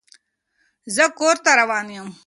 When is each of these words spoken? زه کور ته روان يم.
زه 0.95 1.05
کور 1.17 1.35
ته 1.43 1.51
روان 1.59 1.87
يم. 1.95 2.07